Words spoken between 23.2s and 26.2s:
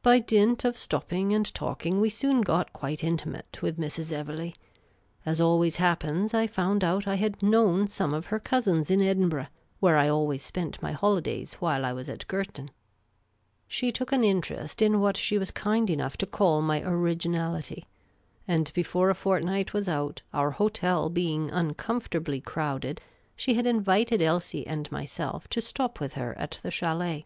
she had invited Elsie and myself to stop with